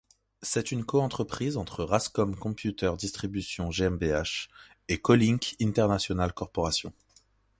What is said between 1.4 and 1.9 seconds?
entre